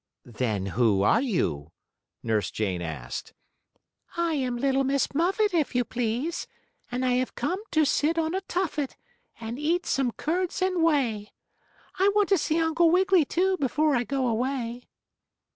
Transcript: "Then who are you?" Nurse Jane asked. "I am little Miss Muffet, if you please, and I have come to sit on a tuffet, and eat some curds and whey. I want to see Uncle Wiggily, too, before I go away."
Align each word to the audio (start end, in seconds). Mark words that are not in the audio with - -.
"Then 0.25 0.65
who 0.65 1.03
are 1.03 1.21
you?" 1.21 1.73
Nurse 2.23 2.49
Jane 2.49 2.81
asked. 2.81 3.35
"I 4.17 4.33
am 4.33 4.57
little 4.57 4.83
Miss 4.83 5.13
Muffet, 5.13 5.53
if 5.53 5.75
you 5.75 5.85
please, 5.85 6.47
and 6.91 7.05
I 7.05 7.11
have 7.17 7.35
come 7.35 7.59
to 7.69 7.85
sit 7.85 8.17
on 8.17 8.33
a 8.33 8.41
tuffet, 8.41 8.97
and 9.39 9.59
eat 9.59 9.85
some 9.85 10.11
curds 10.13 10.59
and 10.59 10.81
whey. 10.83 11.31
I 11.99 12.09
want 12.15 12.29
to 12.29 12.39
see 12.39 12.57
Uncle 12.59 12.89
Wiggily, 12.89 13.25
too, 13.25 13.57
before 13.57 13.95
I 13.95 14.03
go 14.03 14.25
away." 14.25 14.89